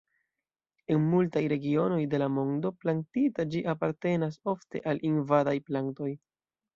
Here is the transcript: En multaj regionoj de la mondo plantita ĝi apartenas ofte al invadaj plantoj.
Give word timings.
En 0.93 1.01
multaj 1.09 1.41
regionoj 1.51 1.99
de 2.13 2.19
la 2.23 2.29
mondo 2.37 2.71
plantita 2.85 3.45
ĝi 3.55 3.61
apartenas 3.75 4.39
ofte 4.55 4.81
al 4.93 5.03
invadaj 5.11 5.55
plantoj. 5.69 6.09